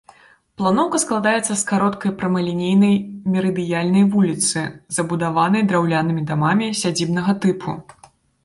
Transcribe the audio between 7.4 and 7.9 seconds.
тыпу.